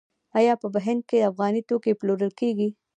آیا 0.37 0.53
په 0.61 0.67
هند 0.85 1.01
کې 1.09 1.27
افغاني 1.29 1.61
توکي 1.69 1.93
پلورل 1.99 2.31
کیږي؟ 2.39 2.69